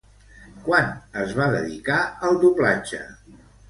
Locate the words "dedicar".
1.59-2.01